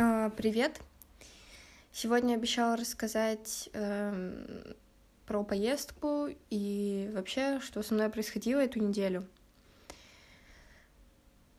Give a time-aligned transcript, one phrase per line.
[0.00, 0.80] А, привет!
[1.90, 4.72] Сегодня обещала рассказать э,
[5.26, 9.26] про поездку и вообще, что со мной происходило эту неделю.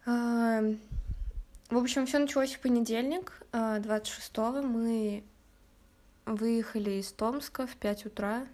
[0.06, 0.74] Э,
[1.70, 4.66] в общем, все началось в понедельник, 26-го.
[4.66, 5.26] Мы
[6.26, 8.48] выехали из Томска в 5 утра.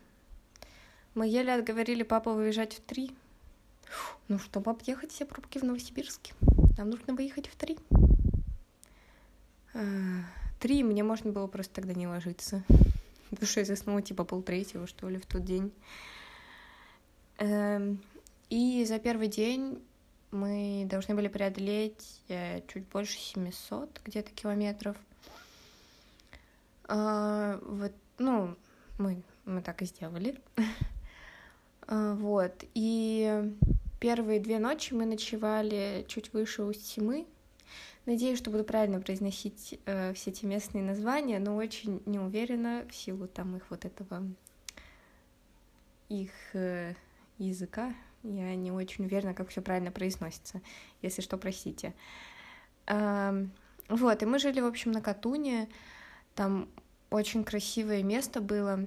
[1.14, 3.16] Мы еле отговорили папу выезжать в 3.
[4.30, 6.34] Ну, чтобы объехать все пробки в Новосибирске,
[6.76, 7.78] нам нужно выехать в 3.
[10.60, 12.64] Три мне можно было просто тогда не ложиться.
[13.30, 15.72] Потому что я заснула типа полтретьего, что ли, в тот день.
[17.38, 18.02] Эм,
[18.50, 19.84] и за первый день
[20.32, 24.96] мы должны были преодолеть э, чуть больше 700 где-то километров.
[26.88, 28.56] А, вот, ну,
[28.98, 30.40] мы, мы так и сделали.
[31.88, 33.54] Вот, и
[34.00, 37.28] первые две ночи мы ночевали чуть выше Усть-Симы,
[38.06, 42.96] Надеюсь, что буду правильно произносить э, все эти местные названия, но очень не уверена в
[42.96, 44.24] силу там их вот этого
[46.10, 46.94] их э,
[47.40, 47.94] языка.
[48.24, 50.62] Я не очень уверена, как все правильно произносится.
[51.02, 51.94] Если что, простите.
[52.88, 53.46] Э,
[53.90, 55.68] вот, и мы жили, в общем, на Катуне.
[56.36, 56.70] Там
[57.10, 58.86] очень красивое место было.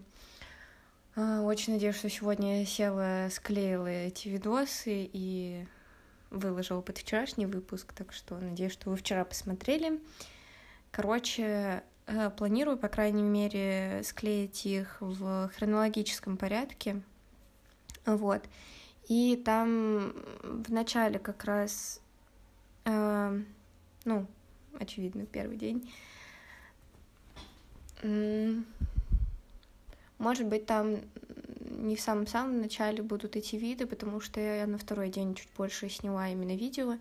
[1.17, 5.67] Э, очень надеюсь, что сегодня я села, склеила эти видосы и
[6.31, 10.01] выложила под вчерашний выпуск, так что надеюсь, что вы вчера посмотрели.
[10.91, 17.03] Короче, э, планирую, по крайней мере, склеить их в хронологическом порядке.
[18.05, 18.43] Вот.
[19.09, 20.13] И там
[20.43, 22.01] в начале как раз,
[22.85, 23.43] э,
[24.05, 24.27] ну,
[24.79, 25.91] очевидно, первый день.
[30.19, 30.99] Может быть, там
[31.79, 35.89] не в самом-самом начале будут эти виды, потому что я на второй день чуть больше
[35.89, 36.99] сняла именно видео,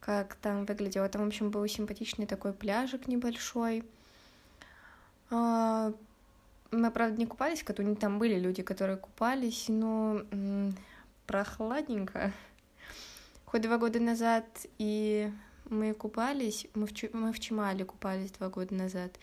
[0.00, 1.08] как там выглядело.
[1.08, 3.84] Там, в общем, был симпатичный такой пляжик небольшой.
[5.30, 5.92] А,
[6.70, 10.22] мы, правда, не купались, которые там были люди, которые купались, но
[11.26, 12.32] прохладненько.
[13.46, 14.44] Хоть два года назад
[14.78, 15.32] и
[15.70, 19.18] мы купались, мы в, мы в Чемале купались два года назад,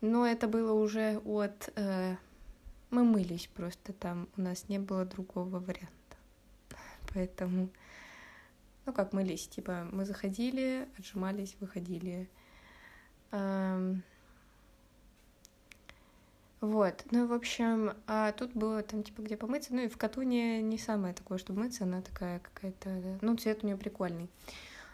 [0.00, 2.16] но это было уже от э,
[2.92, 6.16] мы мылись просто там, у нас не было другого варианта.
[7.12, 7.68] Поэтому,
[8.86, 12.28] ну как мылись, типа мы заходили, отжимались, выходили.
[16.60, 20.62] Вот, ну, в общем, а тут было там, типа, где помыться, ну, и в Катуне
[20.62, 24.30] не самое такое, чтобы мыться, она такая какая-то, ну, цвет у нее прикольный.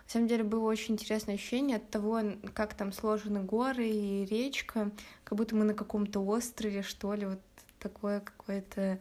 [0.06, 2.22] На самом деле было очень интересное ощущение от того,
[2.54, 4.91] как там сложены горы и речка,
[5.25, 7.41] как будто мы на каком-то острове, что ли, вот
[7.78, 8.99] такое какое-то,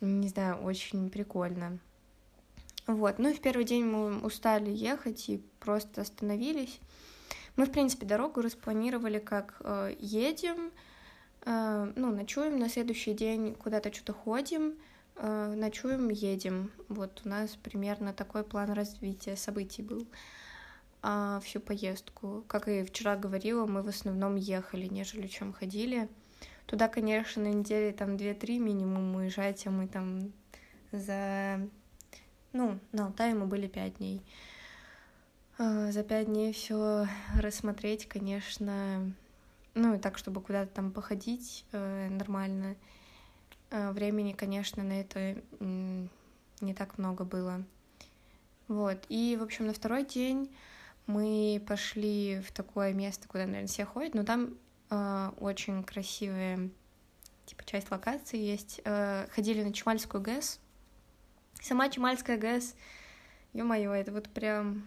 [0.00, 1.78] не знаю, очень прикольно.
[2.86, 6.80] Вот, ну и в первый день мы устали ехать и просто остановились.
[7.56, 10.72] Мы, в принципе, дорогу распланировали, как э, едем,
[11.44, 14.74] э, ну, ночуем, на следующий день куда-то что-то ходим,
[15.16, 16.72] э, ночуем, едем.
[16.88, 20.06] Вот у нас примерно такой план развития событий был
[21.02, 22.44] а, всю поездку.
[22.46, 26.08] Как и вчера говорила, мы в основном ехали, нежели чем ходили.
[26.72, 30.32] Туда, конечно, на неделе там 2-3 минимум уезжать, а мы там
[30.90, 31.60] за...
[32.54, 34.22] Ну, на Алтае мы были 5 дней.
[35.58, 37.06] А, за 5 дней все
[37.38, 39.12] рассмотреть, конечно,
[39.74, 42.76] ну и так, чтобы куда-то там походить э, нормально.
[43.70, 47.62] Э, времени, конечно, на это не так много было.
[48.68, 49.04] Вот.
[49.10, 50.50] И, в общем, на второй день
[51.06, 54.54] мы пошли в такое место, куда, наверное, все ходят, но там
[55.40, 56.70] очень красивая
[57.46, 58.80] типа часть локации есть.
[58.84, 60.60] Э, ходили на Чемальскую ГЭС.
[61.60, 62.74] Сама Чемальская ГЭС,
[63.52, 64.86] ё-моё, это вот прям...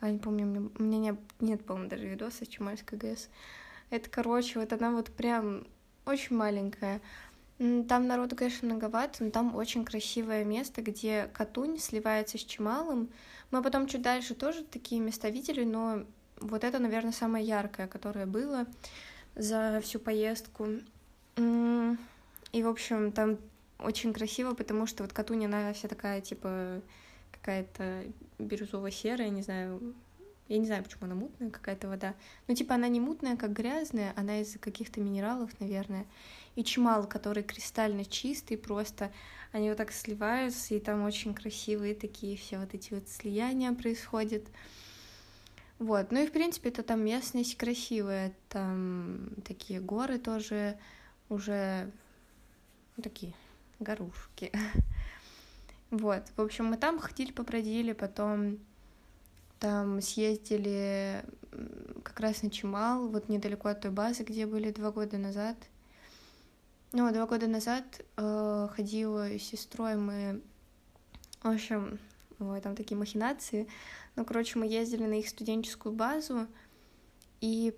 [0.00, 3.30] Я не помню, у меня нет, нет по-моему, даже видоса с Чемальской ГЭС.
[3.90, 5.66] Это, короче, вот она вот прям
[6.04, 7.00] очень маленькая.
[7.58, 13.08] Там народу, конечно, многовато, но там очень красивое место, где Катунь сливается с Чемалом.
[13.50, 16.04] Мы потом чуть дальше тоже такие места видели, но
[16.40, 18.66] вот это, наверное, самое яркое, которое было
[19.34, 20.68] за всю поездку.
[21.36, 23.38] И, в общем, там
[23.78, 26.80] очень красиво, потому что вот Катунь, она вся такая, типа,
[27.32, 28.04] какая-то
[28.38, 29.94] бирюзово-серая, не знаю,
[30.48, 32.14] я не знаю, почему она мутная, какая-то вода.
[32.46, 36.06] Ну, типа, она не мутная, как грязная, она из каких-то минералов, наверное.
[36.54, 39.10] И чмал, который кристально чистый, просто
[39.52, 44.44] они вот так сливаются, и там очень красивые такие все вот эти вот слияния происходят.
[45.78, 50.78] Вот, ну и в принципе это там местность красивая, там такие горы тоже
[51.28, 51.90] уже
[52.96, 53.34] ну, такие
[53.80, 54.52] горушки.
[55.90, 58.58] Вот, в общем, мы там ходили, побродили, потом
[59.60, 61.24] там съездили,
[62.02, 65.56] как раз на Чемал, вот недалеко от той базы, где были два года назад.
[66.90, 67.84] Ну, два года назад
[68.16, 70.40] э, ходила с сестрой, мы,
[71.42, 72.00] в общем,
[72.50, 73.68] ой, там такие махинации.
[74.16, 76.46] Ну, короче, мы ездили на их студенческую базу,
[77.40, 77.74] и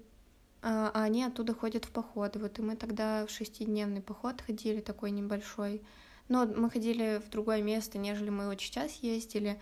[0.62, 2.40] а они оттуда ходят в походы.
[2.40, 5.80] Вот и мы тогда в шестидневный поход ходили, такой небольшой.
[6.28, 9.60] Но мы ходили в другое место, нежели мы вот сейчас ездили.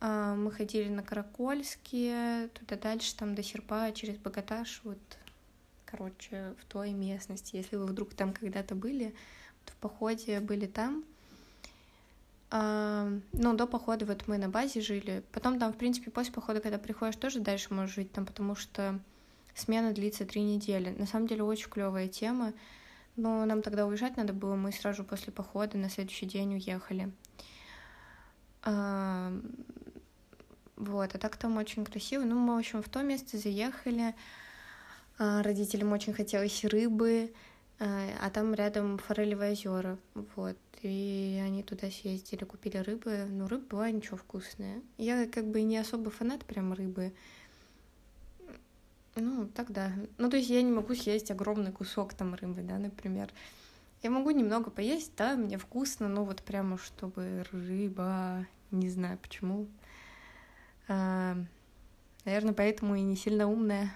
[0.00, 4.98] А, мы ходили на Каракольские, туда дальше, там до Серпа, через Богаташ, вот,
[5.84, 7.56] короче, в той местности.
[7.56, 9.06] Если вы вдруг там когда-то были,
[9.64, 11.04] вот в походе были там.
[12.50, 15.22] Ну, до похода вот мы на базе жили.
[15.32, 18.98] Потом там, в принципе, после похода, когда приходишь, тоже дальше можешь жить там, потому что
[19.54, 20.90] смена длится три недели.
[20.90, 22.54] На самом деле очень клевая тема.
[23.16, 27.12] Но нам тогда уезжать надо было, мы сразу после похода на следующий день уехали.
[30.76, 32.22] Вот, а так там очень красиво.
[32.22, 34.14] Ну, мы, в общем, в то место заехали.
[35.18, 37.32] А, родителям очень хотелось рыбы,
[37.78, 39.98] а, а там рядом форелевые озера.
[40.34, 43.26] Вот, и они туда съездили, купили рыбы.
[43.28, 44.82] Ну, рыба была ничего вкусная.
[44.96, 47.12] Я как бы не особо фанат прям рыбы.
[49.14, 49.92] Ну, тогда.
[50.16, 53.32] Ну, то есть я не могу съесть огромный кусок там рыбы, да, например.
[54.02, 59.66] Я могу немного поесть, да, мне вкусно, но вот прямо чтобы рыба, не знаю почему.
[60.86, 61.36] А,
[62.24, 63.92] наверное, поэтому и не сильно умная.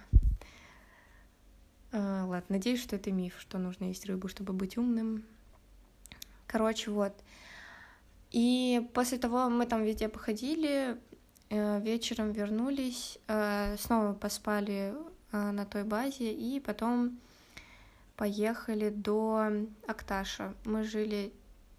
[1.93, 5.25] А, ладно, надеюсь, что это миф, что нужно есть рыбу, чтобы быть умным.
[6.47, 7.12] Короче, вот.
[8.31, 10.97] И после того мы там везде походили,
[11.50, 14.94] э, вечером вернулись, э, снова поспали
[15.33, 17.19] э, на той базе, и потом
[18.17, 19.50] поехали до
[19.87, 20.55] Акташа.
[20.65, 21.31] Мы жили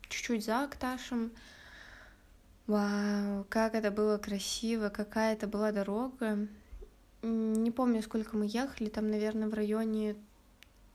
[0.10, 1.32] чуть-чуть за Акташем.
[2.68, 6.48] Вау, как это было красиво, какая это была дорога.
[7.24, 10.18] Не помню, сколько мы ехали, там, наверное, в районе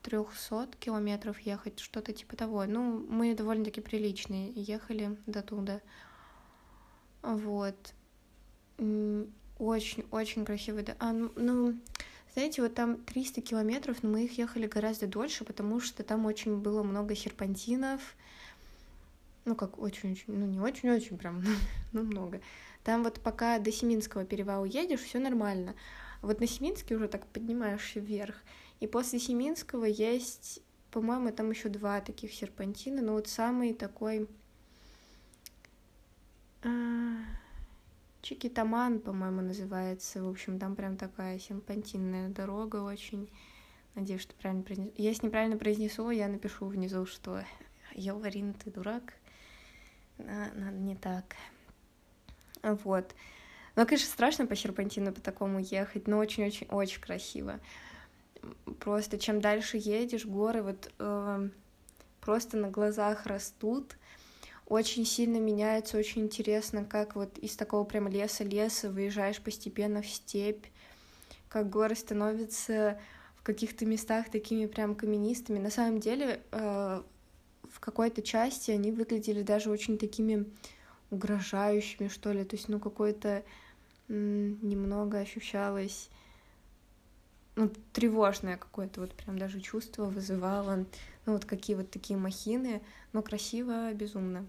[0.02, 2.66] 300 километров ехать, что-то типа того.
[2.66, 5.80] Ну, мы довольно-таки приличные ехали до туда.
[7.22, 7.94] Вот.
[9.58, 10.84] Очень-очень красиво.
[10.98, 11.78] А, ну, ну,
[12.34, 16.58] знаете, вот там 300 километров, но мы их ехали гораздо дольше, потому что там очень
[16.58, 18.00] было много серпантинов.
[19.44, 21.42] Ну, как очень-очень, ну, не очень-очень прям,
[21.92, 22.42] ну, много.
[22.84, 25.74] Там вот пока до Семинского перевала едешь, все нормально.
[26.22, 28.36] Вот на Семинске уже так поднимаешься вверх.
[28.80, 30.60] И после Семинского есть,
[30.90, 34.28] по-моему, там еще два таких серпантина, но вот самый такой...
[36.62, 36.68] А,
[38.22, 40.22] Чикитаман, по-моему, называется.
[40.22, 43.30] В общем, там прям такая серпантинная дорога очень.
[43.94, 44.92] Надеюсь, что правильно произнесу.
[44.96, 47.44] Если неправильно произнесу, я напишу внизу, что
[47.94, 48.14] я
[48.62, 49.14] ты дурак.
[50.18, 51.36] Надо не так.
[52.62, 53.14] Вот.
[53.78, 57.60] Ну, конечно, страшно по серпантину по такому ехать, но очень-очень-очень красиво.
[58.80, 61.48] Просто чем дальше едешь, горы вот э,
[62.20, 63.96] просто на глазах растут,
[64.66, 70.66] очень сильно меняется, очень интересно, как вот из такого прям леса-леса выезжаешь постепенно в степь,
[71.48, 73.00] как горы становятся
[73.36, 75.60] в каких-то местах такими прям каменистыми.
[75.60, 77.02] На самом деле, э,
[77.70, 80.46] в какой-то части они выглядели даже очень такими
[81.12, 82.42] угрожающими, что ли.
[82.42, 83.44] То есть, ну, какой-то
[84.08, 86.10] немного ощущалось
[87.58, 90.86] ну, тревожное какое-то вот прям даже чувство вызывало,
[91.26, 92.80] ну, вот какие вот такие махины,
[93.12, 94.46] но красиво, безумно.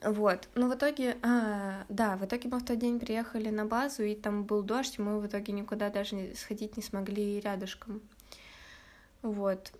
[0.00, 4.02] Вот, ну, в итоге, а, да, в итоге мы в тот день приехали на базу,
[4.02, 8.00] и там был дождь, и мы в итоге никуда даже сходить не смогли рядышком.
[9.22, 9.72] Вот.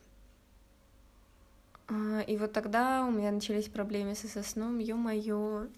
[1.89, 5.69] А, и вот тогда у меня начались проблемы со сном, ё-моё,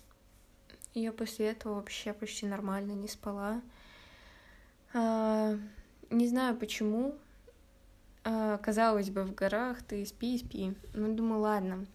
[1.00, 3.60] я после этого вообще почти нормально не спала.
[4.92, 5.56] А,
[6.10, 7.14] не знаю почему.
[8.24, 10.74] А, казалось бы, в горах ты спи, спи.
[10.94, 11.86] Ну, думаю, ладно.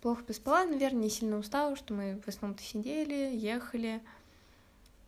[0.00, 4.00] Плохо поспала, наверное, не сильно устала, что мы в основном-то сидели, ехали.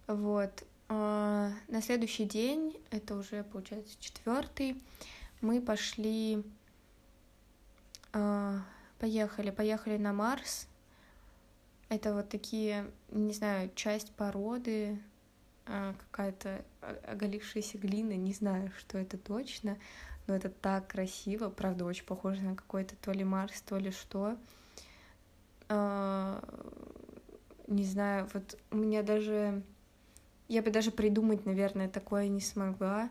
[0.07, 0.65] Вот.
[0.89, 4.83] А, на следующий день, это уже, получается, четвертый,
[5.41, 6.43] мы пошли,
[8.13, 8.59] а,
[8.99, 10.67] поехали, поехали на Марс,
[11.91, 14.99] это вот такие, не знаю, часть породы,
[15.67, 16.65] а, какая-то
[17.07, 19.77] оголившаяся глина, не знаю, что это точно,
[20.27, 24.39] но это так красиво, правда, очень похоже на какой-то то ли Марс, то ли что.
[25.69, 26.43] А,
[27.67, 29.63] не знаю, вот у меня даже...
[30.49, 33.09] Я бы даже придумать, наверное, такое не смогла.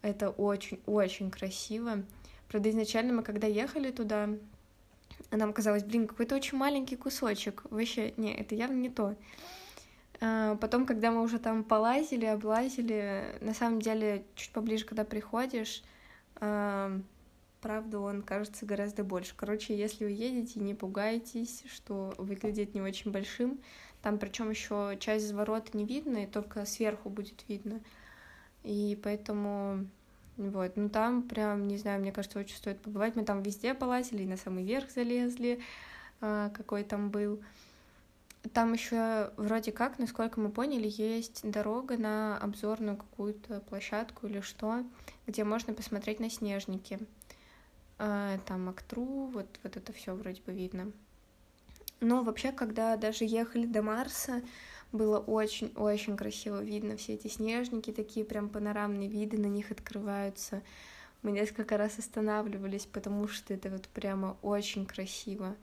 [0.00, 2.02] Это очень-очень красиво.
[2.48, 4.30] Правда, изначально мы, когда ехали туда,
[5.30, 7.62] нам казалось, блин, какой-то очень маленький кусочек.
[7.70, 9.16] Вообще, не, это явно не то.
[10.20, 15.82] А, потом, когда мы уже там полазили, облазили, на самом деле, чуть поближе, когда приходишь,
[16.36, 16.98] а,
[17.60, 19.34] правда, он кажется гораздо больше.
[19.36, 23.58] Короче, если вы едете, не пугайтесь, что выглядит не очень большим.
[24.02, 27.80] Там причем еще часть из не видно, и только сверху будет видно.
[28.62, 29.86] И поэтому
[30.36, 33.16] вот, ну там прям, не знаю, мне кажется, очень стоит побывать.
[33.16, 35.60] Мы там везде полазили, на самый верх залезли,
[36.20, 37.42] а, какой там был.
[38.52, 44.84] Там еще вроде как, насколько мы поняли, есть дорога на обзорную какую-то площадку или что,
[45.26, 46.98] где можно посмотреть на снежники.
[47.98, 50.92] А, там Актру, вот, вот это все вроде бы видно.
[52.00, 54.42] Но вообще, когда даже ехали до Марса,
[54.92, 60.62] было очень-очень красиво видно все эти снежники, такие прям панорамные виды на них открываются.
[61.22, 65.56] Мы несколько раз останавливались, потому что это вот прямо очень красиво.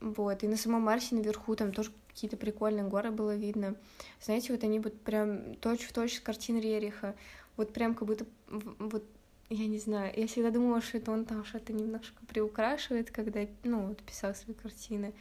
[0.00, 3.76] Вот, и на самом Марсе наверху там тоже какие-то прикольные горы было видно.
[4.20, 7.14] Знаете, вот они вот прям точь-в-точь точь с картин Рериха.
[7.56, 9.04] Вот прям как будто, вот,
[9.48, 13.86] я не знаю, я всегда думала, что это он там что-то немножко приукрашивает, когда, ну,
[13.88, 15.12] вот писал свои картины.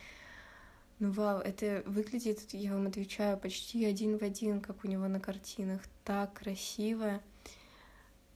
[1.00, 5.20] Ну, вау, это выглядит, я вам отвечаю, почти один в один, как у него на
[5.20, 5.82] картинах.
[6.06, 7.22] Так красиво.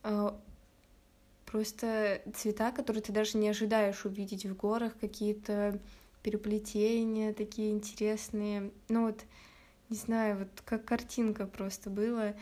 [0.03, 0.37] А,
[1.45, 5.79] просто цвета, которые ты даже не ожидаешь увидеть в горах, какие-то
[6.21, 8.71] переплетения такие интересные.
[8.89, 9.23] Ну вот,
[9.89, 12.35] не знаю, вот как картинка просто было.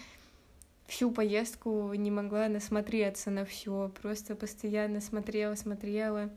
[0.88, 6.32] Всю поездку не могла насмотреться на все, просто постоянно смотрела, смотрела.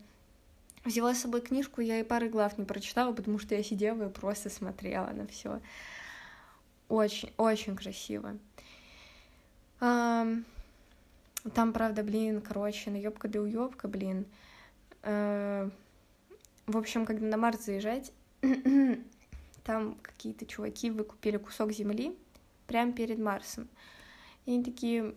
[0.83, 4.11] Взяла с собой книжку, я и пары глав не прочитала, потому что я сидела и
[4.11, 5.61] просто смотрела на все.
[6.89, 8.37] Очень, очень красиво.
[9.79, 10.43] Там,
[11.73, 14.25] правда, блин, короче, наебка да уебка, блин.
[15.01, 15.69] Э,
[16.67, 18.11] в общем, когда на Марс заезжать,
[19.63, 22.15] там какие-то чуваки выкупили кусок земли
[22.67, 23.67] прямо перед Марсом.
[24.45, 25.15] И они такие,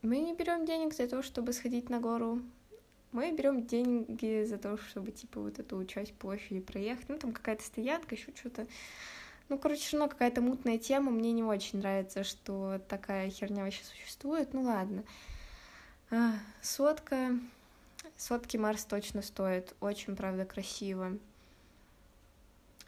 [0.00, 2.40] мы не берем денег за то, чтобы сходить на гору,
[3.16, 7.08] мы берем деньги за то, чтобы, типа, вот эту часть площади проехать.
[7.08, 8.66] Ну, там какая-то стоянка, еще что-то.
[9.48, 11.10] Ну, короче, все равно какая-то мутная тема.
[11.10, 14.52] Мне не очень нравится, что такая херня вообще существует.
[14.52, 15.02] Ну, ладно.
[16.10, 17.38] А, сотка
[18.18, 21.18] Сотки Марс точно стоит, очень, правда, красиво.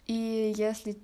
[0.07, 0.99] И если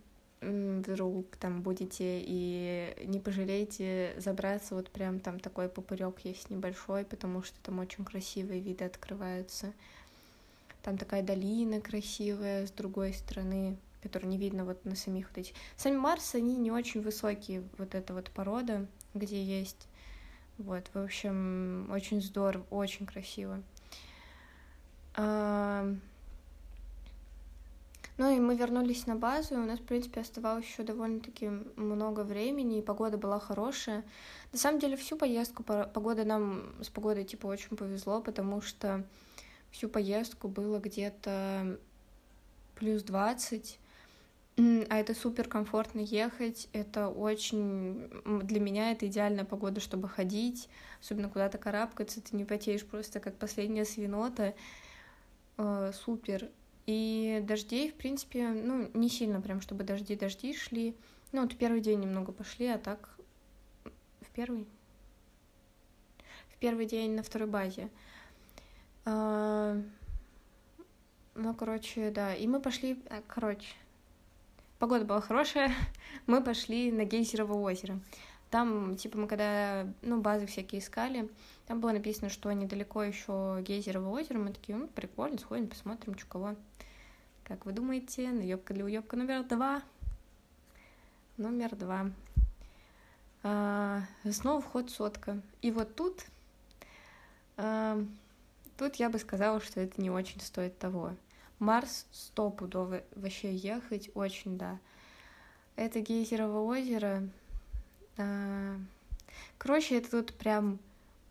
[0.45, 7.43] вдруг там будете и не пожалеете забраться, вот прям там такой пупырек есть небольшой, потому
[7.43, 9.73] что там очень красивые виды открываются.
[10.83, 15.55] Там такая долина красивая с другой стороны, которую не видно вот на самих вот этих.
[15.77, 19.89] Сами Марс, они не очень высокие, вот эта вот порода, где есть.
[20.59, 23.63] Вот, в общем, очень здорово, очень красиво.
[28.17, 32.21] Ну и мы вернулись на базу, и у нас, в принципе, оставалось еще довольно-таки много
[32.21, 34.05] времени, и погода была хорошая.
[34.53, 39.05] На самом деле, всю поездку, погода нам с погодой, типа, очень повезло, потому что
[39.73, 41.77] всю поездку было где-то
[42.77, 43.81] плюс 20,
[44.57, 48.09] а это супер комфортно ехать, это очень...
[48.45, 50.69] Для меня это идеальная погода, чтобы ходить,
[51.01, 54.55] особенно куда-то карабкаться, ты не потеешь просто как последняя свинота,
[55.57, 56.51] э, супер.
[56.87, 60.95] И дождей, в принципе, ну, не сильно прям, чтобы дожди-дожди шли.
[61.33, 63.09] Ну, вот первый день немного пошли, а так
[64.21, 64.67] в первый?
[66.49, 67.89] В первый день на второй базе.
[69.07, 69.81] А,
[71.35, 72.35] ну, короче, да.
[72.35, 73.75] И мы пошли, а, короче,
[74.79, 75.73] погода была хорошая,
[76.27, 77.99] мы пошли на Гейзерово озеро.
[78.51, 81.29] Там, типа, мы когда, ну, базы всякие искали,
[81.67, 84.39] там было написано, что недалеко еще Гейзерово озеро.
[84.39, 86.57] Мы такие, ну, прикольно, сходим, посмотрим, что кого.
[87.43, 89.83] Как вы думаете, наебка для уебка номер два?
[91.37, 92.11] Номер два.
[93.43, 95.41] А, снова вход сотка.
[95.63, 96.25] И вот тут,
[97.57, 98.03] а,
[98.77, 101.15] тут я бы сказала, что это не очень стоит того.
[101.59, 104.79] Марс стопудово вообще ехать, очень, да.
[105.77, 107.29] Это Гейзерово озеро,
[108.17, 108.77] а,
[109.59, 110.79] короче, это тут прям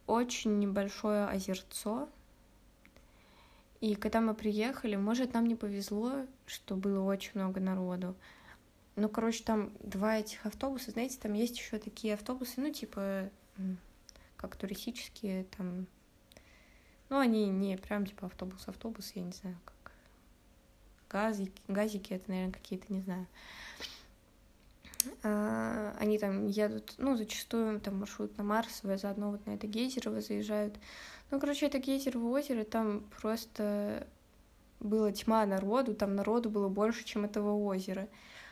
[0.08, 2.10] очень небольшое озерцо.
[3.82, 8.16] И когда мы приехали, может, нам не повезло, что было очень много народу.
[8.96, 13.30] Ну, короче, там два этих автобуса, знаете, там есть еще такие автобусы, ну, типа,
[14.38, 15.88] как туристические, там,
[17.10, 19.92] ну, они не прям типа автобус-автобус, я не знаю, как
[21.10, 23.28] газики, газики это, наверное, какие-то, не знаю.
[25.24, 30.22] А, они там едут, ну, зачастую там маршрут на Марсовое, заодно вот на это Гейзерово
[30.22, 30.76] заезжают.
[31.32, 34.08] Ну, короче, это Гейзерово озеро, там просто
[34.80, 38.08] было тьма народу, там народу было больше, чем этого озера.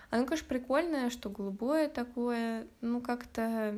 [0.10, 3.77] Оно, конечно, прикольное, что голубое такое, ну, как-то...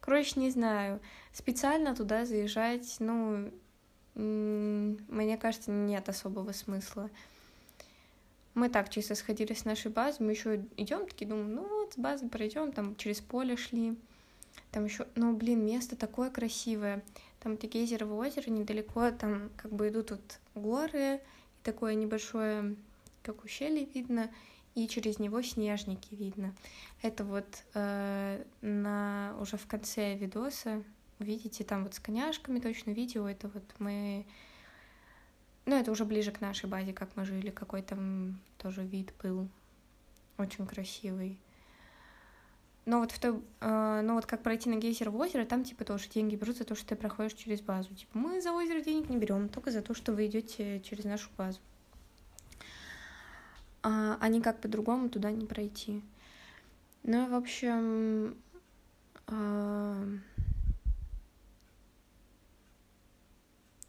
[0.00, 1.00] Короче, не знаю.
[1.32, 3.50] Специально туда заезжать, ну,
[4.14, 7.10] мне кажется, нет особого смысла.
[8.54, 11.96] Мы так чисто сходили с нашей базы, мы еще идем, такие думаем, ну вот, с
[11.96, 13.96] базы пройдем, там через поле шли.
[14.72, 17.02] Там еще, ну, блин, место такое красивое.
[17.40, 21.20] Там Тегейзерово озеро недалеко, там как бы идут вот горы, и
[21.62, 22.76] такое небольшое,
[23.22, 24.30] как ущелье видно,
[24.74, 26.54] и через него снежники видно.
[27.02, 30.84] Это вот э, на уже в конце видоса
[31.20, 34.26] видите, там вот с коняшками точно видео, это вот мы...
[35.66, 39.48] Ну, это уже ближе к нашей базе, как мы жили, какой там тоже вид был
[40.38, 41.38] очень красивый.
[42.86, 45.84] Но вот, в той, э, но вот как пройти на гейзер в озеро, там типа
[45.84, 47.94] тоже деньги берут за то, что ты проходишь через базу.
[47.94, 51.28] Типа мы за озеро денег не берем, только за то, что вы идете через нашу
[51.36, 51.60] базу.
[53.82, 56.02] А, а никак по-другому туда не пройти.
[57.02, 58.36] Ну, в общем,
[59.26, 60.18] э,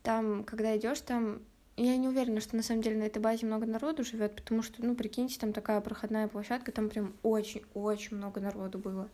[0.03, 1.39] там, когда идешь, там
[1.83, 4.83] я не уверена, что на самом деле на этой базе много народу живет, потому что,
[4.85, 9.09] ну, прикиньте, там такая проходная площадка, там прям очень-очень много народу было.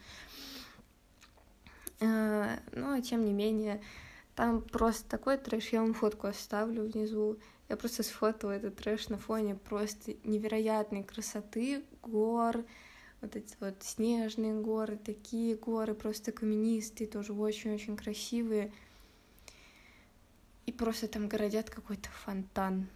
[1.99, 3.81] А, ну, а тем не менее,
[4.35, 7.39] там просто такой трэш, я вам фотку оставлю внизу.
[7.69, 12.63] Я просто сфотала этот трэш на фоне просто невероятной красоты гор,
[13.21, 18.71] вот эти вот снежные горы, такие горы просто каменистые, тоже очень-очень красивые
[20.67, 22.87] и просто там городят какой-то фонтан.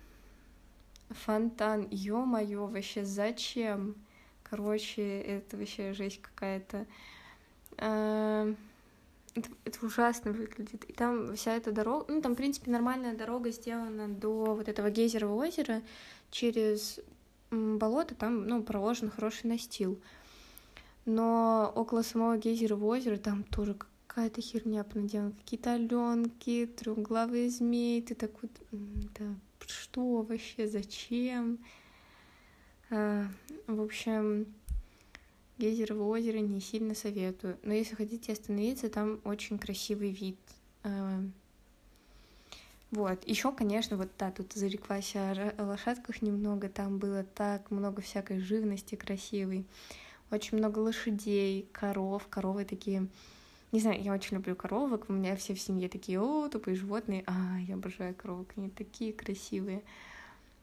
[1.09, 3.95] Фонтан, ё-моё, вообще зачем?
[4.43, 6.85] Короче, это вообще жесть какая-то.
[7.77, 8.53] А,
[9.33, 10.83] это, это ужасно выглядит.
[10.83, 14.89] И там вся эта дорога, ну там, в принципе, нормальная дорога сделана до вот этого
[14.89, 15.81] гейзерового озера
[16.29, 16.99] через
[17.49, 19.97] болото, там, ну, проложен хороший настил.
[21.05, 23.77] Но около самого гейзерового озера там тоже
[24.11, 28.49] какая-то херня понаделана, какие-то аленки, трехглавые змеи, ты такой,
[29.17, 29.25] да
[29.65, 31.59] что вообще, зачем?
[32.89, 33.25] А,
[33.67, 34.47] в общем,
[35.57, 40.39] Гейзерово озеро не сильно советую, но если хотите остановиться, там очень красивый вид.
[40.83, 41.23] А,
[42.91, 48.39] вот, еще, конечно, вот да, тут зареклась о лошадках немного, там было так много всякой
[48.39, 49.65] живности красивой,
[50.31, 53.07] очень много лошадей, коров, коровы такие
[53.71, 57.23] не знаю, я очень люблю коровок, у меня все в семье такие, о, тупые животные,
[57.25, 59.83] а, я обожаю коровок, они такие красивые.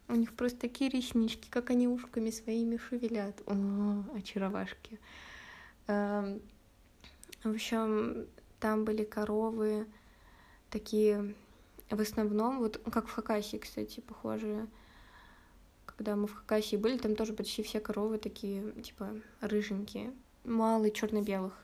[0.09, 3.43] У них просто такие реснички, как они ушками своими шевелят.
[3.47, 4.99] О, очаровашки.
[5.87, 6.41] Эм,
[7.45, 8.27] в общем,
[8.61, 9.87] там были коровы
[10.71, 11.35] такие,
[11.91, 14.67] в основном, вот как в Хакасии, кстати, похожие.
[15.87, 20.13] Когда мы в Хакасии были, там тоже почти все коровы такие, типа, рыженькие.
[20.45, 21.55] Мало черно-белых.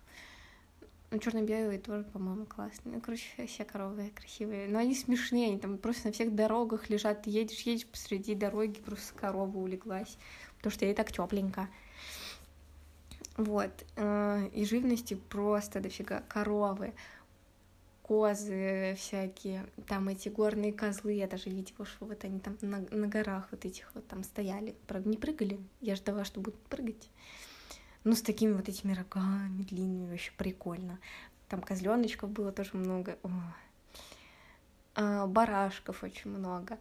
[1.15, 2.97] Ну, черно-белые тоже, по-моему, классные.
[2.97, 4.67] Ну, короче, все коровы красивые.
[4.67, 7.23] Но они смешные, они там просто на всех дорогах лежат.
[7.23, 10.19] Ты едешь, едешь посреди дороги, просто корова улеглась.
[10.57, 11.69] Потому что ей так тепленько.
[13.37, 13.71] Вот.
[13.95, 16.25] Э, и живности просто дофига.
[16.27, 16.95] Коровы,
[18.03, 23.07] козы всякие, там эти горные козлы, я даже видела, что вот они там на, на
[23.07, 24.75] горах вот этих вот там стояли.
[24.89, 27.09] Правда, не прыгали, я ждала, что будут прыгать.
[28.05, 30.99] Ну, с такими вот этими рогами длинными, вообще прикольно.
[31.49, 33.19] Там козленочков было тоже много.
[33.23, 33.31] О.
[34.95, 36.79] А, барашков очень много.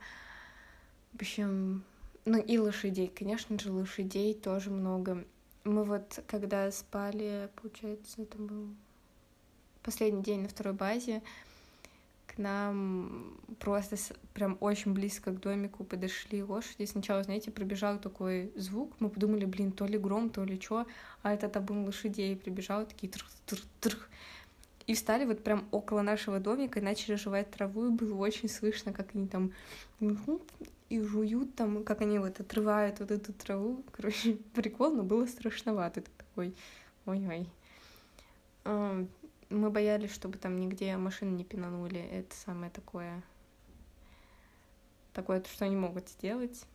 [1.14, 1.84] В общем,
[2.26, 5.26] ну и лошадей, конечно же, лошадей тоже много.
[5.64, 8.76] Мы вот, когда спали, получается, это был
[9.82, 11.22] последний день на второй базе,
[12.36, 13.96] к нам просто
[14.34, 16.86] прям очень близко к домику подошли лошади.
[16.86, 20.86] Сначала, знаете, пробежал такой звук, мы подумали, блин, то ли гром, то ли что,
[21.22, 24.10] а это табун лошадей прибежал, такие трх трх трх
[24.86, 28.92] и встали вот прям около нашего домика и начали жевать траву, и было очень слышно,
[28.92, 29.52] как они там
[30.90, 33.84] и жуют там, как они вот отрывают вот эту траву.
[33.92, 36.04] Короче, прикол, но было страшновато.
[36.18, 36.54] Такой,
[37.06, 37.48] ой-ой
[39.54, 42.00] мы боялись, чтобы там нигде машины не пинанули.
[42.00, 43.22] Это самое такое,
[45.14, 46.66] такое, что они могут сделать.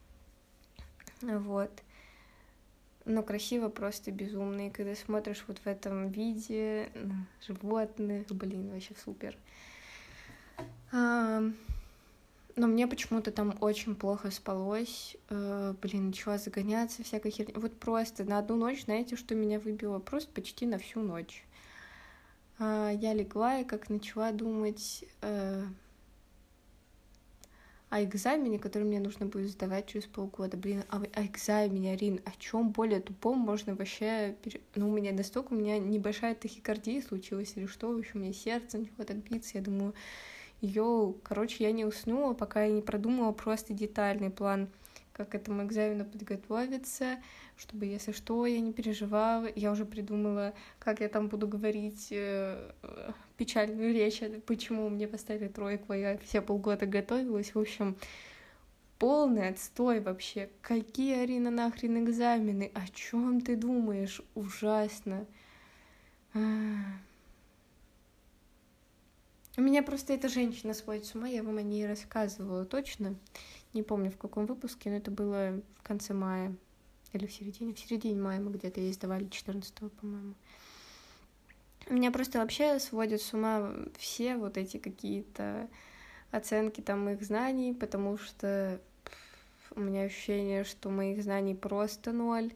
[1.22, 1.70] Вот.
[3.04, 4.68] Но красиво просто безумно.
[4.68, 6.90] И когда смотришь вот в этом виде
[7.46, 9.36] животных, блин, вообще супер.
[10.92, 11.42] А,
[12.56, 15.16] но мне почему-то там очень плохо спалось.
[15.30, 17.54] А, блин, начала загоняться, всякая херня.
[17.56, 19.98] Вот просто на одну ночь, знаете, что меня выбило?
[19.98, 21.44] Просто почти на всю ночь.
[22.58, 25.64] А, я легла и как начала думать, э,
[27.90, 30.56] о экзамене, который мне нужно будет сдавать через полгода.
[30.56, 34.36] Блин, а о экзамене, Арин, о чем более тупом можно вообще...
[34.74, 38.78] Ну, у меня настолько, у меня небольшая тахикардия случилась или что, общем, у меня сердце
[38.78, 39.94] начало так биться, я думаю,
[40.60, 44.68] йоу, короче, я не уснула, пока я не продумала просто детальный план,
[45.18, 47.18] как к этому экзамену подготовиться,
[47.56, 49.48] чтобы, если что, я не переживала.
[49.56, 52.70] Я уже придумала, как я там буду говорить э,
[53.36, 57.52] печальную речь, почему мне поставили тройку, а я все полгода готовилась.
[57.52, 57.96] В общем,
[59.00, 60.50] полный отстой вообще.
[60.62, 62.70] Какие, Арина, нахрен экзамены?
[62.72, 64.22] О чем ты думаешь?
[64.36, 65.26] Ужасно.
[69.58, 73.16] У меня просто эта женщина сводит с ума, я вам о ней рассказывала точно.
[73.74, 76.54] Не помню, в каком выпуске, но это было в конце мая.
[77.12, 77.74] Или в середине.
[77.74, 80.34] В середине мая мы где-то ей сдавали, 14 по-моему.
[81.88, 85.68] Меня просто вообще сводят с ума все вот эти какие-то
[86.30, 88.78] оценки там моих знаний, потому что
[89.74, 92.52] у меня ощущение, что моих знаний просто ноль.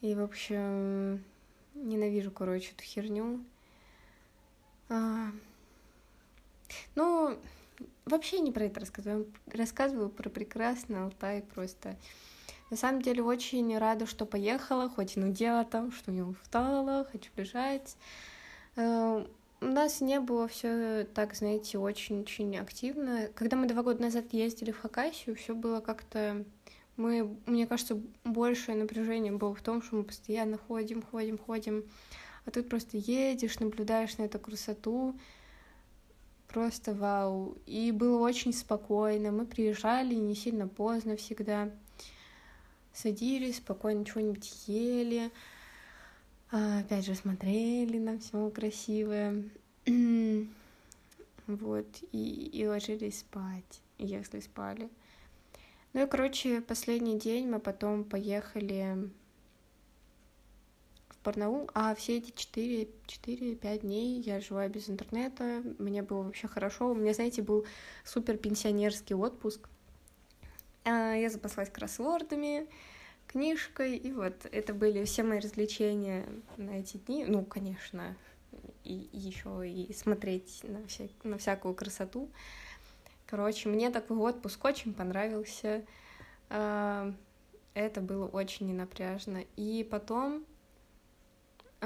[0.00, 1.22] И, в общем,
[1.74, 3.44] ненавижу, короче, эту херню.
[4.88, 5.30] А...
[6.94, 7.38] Ну,
[8.04, 9.32] вообще не про это рассказываю.
[9.46, 11.96] Рассказываю про прекрасный Алтай просто.
[12.70, 17.30] На самом деле очень рада, что поехала, хоть и нудела там, что не устала, хочу
[17.36, 17.96] бежать.
[18.76, 19.24] Э,
[19.60, 23.28] у нас не было все так, знаете, очень-очень активно.
[23.34, 26.44] Когда мы два года назад ездили в Хакасию, все было как-то...
[26.96, 31.84] Мы, мне кажется, большее напряжение было в том, что мы постоянно ходим, ходим, ходим.
[32.44, 35.18] А тут просто едешь, наблюдаешь на эту красоту.
[36.54, 37.58] Просто вау.
[37.66, 39.32] И было очень спокойно.
[39.32, 41.68] Мы приезжали не сильно поздно всегда
[42.92, 45.32] садились, спокойно что-нибудь ели,
[46.52, 49.50] а, опять же смотрели на все красивое,
[51.48, 54.88] вот, и, и ложились спать, если спали.
[55.92, 59.10] Ну и, короче, последний день мы потом поехали
[61.24, 66.94] Барнаул, а все эти 4-5 дней я жила без интернета, мне было вообще хорошо, у
[66.94, 67.64] меня, знаете, был
[68.04, 69.68] супер пенсионерский отпуск,
[70.84, 72.66] а, я запаслась кроссвордами,
[73.26, 77.24] книжкой, и вот это были все мои развлечения на эти дни.
[77.24, 78.16] Ну, конечно,
[78.84, 82.28] и, еще и смотреть на, вся, на всякую красоту.
[83.26, 85.84] Короче, мне такой отпуск очень понравился.
[86.50, 87.12] А,
[87.72, 89.44] это было очень ненапряжно.
[89.56, 90.44] И потом,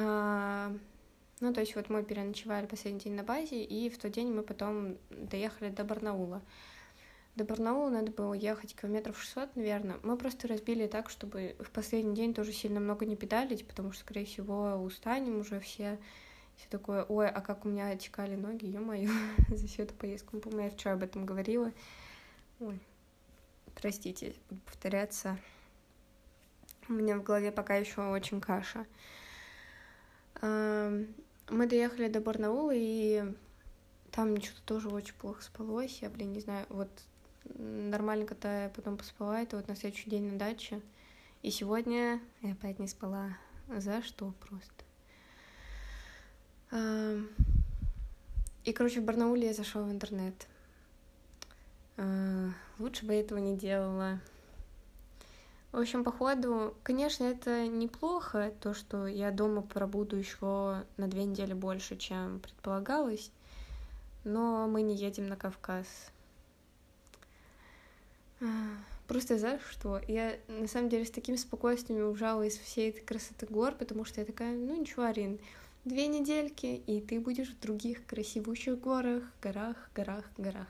[0.00, 4.42] ну, то есть вот мы переночевали последний день на базе, и в тот день мы
[4.42, 6.42] потом доехали до Барнаула.
[7.36, 9.98] До Барнаула надо было ехать километров 600, наверное.
[10.02, 14.02] Мы просто разбили так, чтобы в последний день тоже сильно много не педалить, потому что,
[14.02, 15.98] скорее всего, устанем уже все.
[16.56, 19.10] Все такое, ой, а как у меня отекали ноги, ё-моё,
[19.48, 20.30] за всю эту поездку.
[20.34, 21.72] Ну, помню, я вчера об этом говорила.
[22.58, 22.80] Ой,
[23.76, 25.38] простите, буду повторяться.
[26.88, 28.84] У меня в голове пока еще очень каша.
[30.40, 33.24] Мы доехали до Барнаула, и
[34.10, 35.98] там что-то тоже очень плохо спалось.
[36.02, 36.90] Я, блин, не знаю, вот
[37.44, 40.80] нормально, когда я потом поспала, это вот на следующий день на даче.
[41.42, 43.36] И сегодня я опять не спала.
[43.68, 44.84] За что просто?
[48.64, 50.46] И, короче, в Барнауле я зашла в интернет.
[51.96, 54.20] А, лучше бы я этого не делала.
[55.70, 61.52] В общем, походу, конечно, это неплохо, то, что я дома пробуду еще на две недели
[61.52, 63.30] больше, чем предполагалось,
[64.24, 65.86] но мы не едем на Кавказ.
[69.06, 70.00] Просто за что?
[70.08, 74.20] Я на самом деле с таким спокойствием ужала из всей этой красоты гор, потому что
[74.20, 75.38] я такая, ну ничего, Арин,
[75.84, 80.66] две недельки, и ты будешь в других красивущих горах, горах, горах, горах.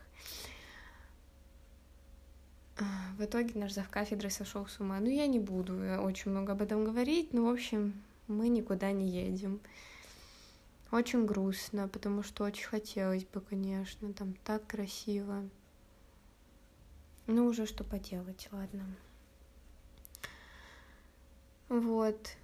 [3.16, 5.00] В итоге наш зав кафедры сошел с ума.
[5.00, 7.94] Ну, я не буду очень много об этом говорить, но, в общем,
[8.28, 9.60] мы никуда не едем.
[10.90, 15.48] Очень грустно, потому что очень хотелось бы, конечно, там так красиво.
[17.26, 18.86] Ну, уже что поделать, ладно.
[21.68, 22.36] Вот.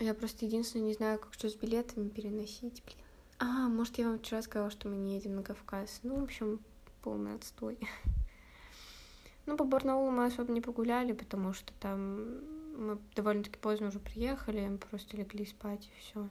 [0.00, 2.98] Я просто единственное не знаю, как что с билетами переносить, блин.
[3.38, 6.00] А, может, я вам вчера сказала, что мы не едем на Кавказ.
[6.02, 6.60] Ну, в общем,
[7.02, 7.78] полный отстой.
[9.50, 12.38] Ну, по Барнаулу мы особо не погуляли, потому что там
[12.76, 16.28] мы довольно-таки поздно уже приехали, мы просто легли спать и все.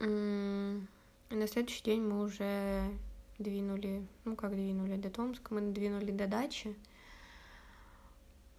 [0.00, 2.90] И на следующий день мы уже
[3.38, 6.74] двинули, ну как двинули до Томска, мы двинули до дачи.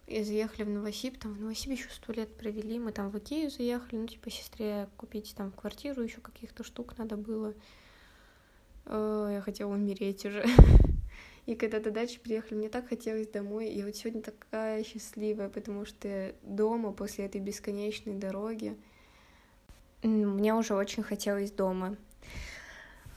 [0.06, 3.50] И заехали в Новосиб, там в Новосибе еще сто лет провели, мы там в Икею
[3.50, 7.52] заехали, ну типа сестре купить там квартиру, еще каких-то штук надо было.
[8.86, 10.46] О, я хотела умереть уже.
[11.46, 13.68] И когда до дачи приехали, мне так хотелось домой.
[13.68, 18.76] И вот сегодня такая счастливая, потому что дома после этой бесконечной дороги
[20.02, 21.96] мне уже очень хотелось дома.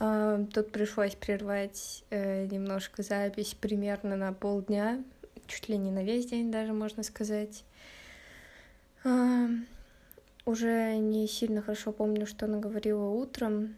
[0.00, 5.02] А, тут пришлось прервать э, немножко запись примерно на полдня,
[5.46, 7.64] чуть ли не на весь день даже, можно сказать.
[9.04, 9.48] А,
[10.44, 13.76] уже не сильно хорошо помню, что она говорила утром.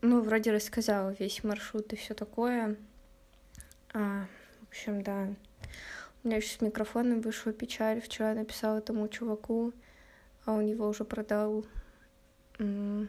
[0.00, 2.76] Ну, вроде рассказала весь маршрут и все такое.
[3.98, 4.26] А,
[4.60, 5.26] в общем, да.
[6.22, 8.02] У меня еще с микрофоном вышла печаль.
[8.02, 9.72] Вчера написала этому чуваку,
[10.44, 11.64] а он его уже продал.
[12.58, 13.08] Ну,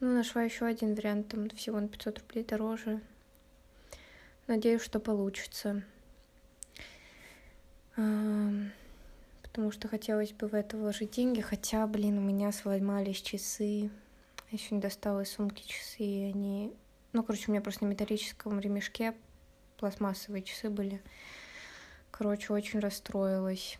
[0.00, 3.02] нашла еще один вариант, там всего на 500 рублей дороже.
[4.46, 5.82] Надеюсь, что получится.
[7.94, 8.70] Потому
[9.72, 13.90] что хотелось бы в это вложить деньги, хотя, блин, у меня сломались часы.
[14.50, 16.72] Я сегодня достала из сумки часы, и они...
[17.12, 19.12] Ну, короче, у меня просто на металлическом ремешке
[19.84, 21.02] пластмассовые часы были.
[22.10, 23.78] Короче, очень расстроилась.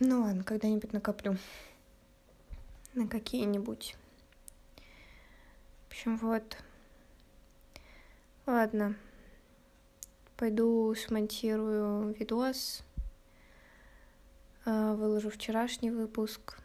[0.00, 1.36] Ну ладно, когда-нибудь накоплю.
[2.94, 3.94] На какие-нибудь.
[5.84, 6.56] В общем, вот.
[8.46, 8.96] Ладно.
[10.36, 12.82] Пойду смонтирую видос.
[14.64, 16.58] А, выложу вчерашний выпуск.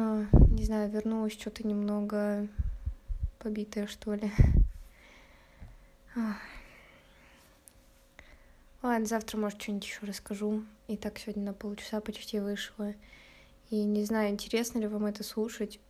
[0.00, 2.46] А, не знаю, вернулась что-то немного
[3.40, 4.30] побитая, что ли.
[8.80, 10.62] Ладно, завтра, может, что-нибудь еще расскажу.
[10.86, 12.94] И так сегодня на полчаса почти вышло.
[13.70, 15.80] И не знаю, интересно ли вам это слушать.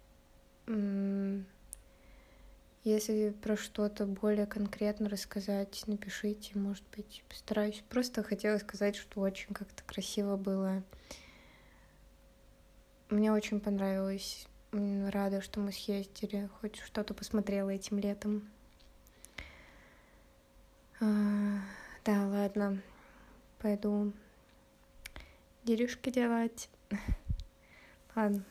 [2.84, 7.84] Если про что-то более конкретно рассказать, напишите, может быть, постараюсь.
[7.90, 10.82] Просто хотела сказать, что очень как-то красиво было.
[13.10, 14.46] Мне очень понравилось.
[14.70, 18.46] Рада, что мы съездили, хоть что-то посмотрела этим летом.
[21.00, 21.60] А,
[22.04, 22.82] да, ладно.
[23.60, 24.12] Пойду
[25.64, 26.68] делишки делать.
[28.14, 28.44] Ладно.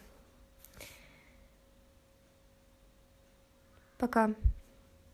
[3.98, 4.34] Пока.